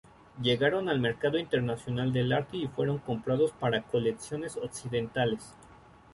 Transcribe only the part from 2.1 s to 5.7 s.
del arte y fueron comprados para colecciones occidentales.